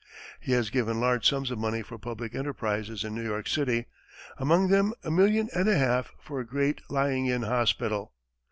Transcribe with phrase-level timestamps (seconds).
[0.39, 3.85] He has given large sums of money for public enterprises in New York City,
[4.39, 8.11] among them a million and a half for a great lying in hospital.